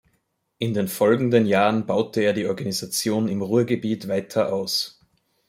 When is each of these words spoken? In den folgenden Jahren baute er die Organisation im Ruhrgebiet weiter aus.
In 0.57 0.73
den 0.73 0.87
folgenden 0.87 1.45
Jahren 1.45 1.85
baute 1.85 2.21
er 2.21 2.33
die 2.33 2.47
Organisation 2.47 3.27
im 3.27 3.43
Ruhrgebiet 3.43 4.07
weiter 4.07 4.51
aus. 4.51 4.99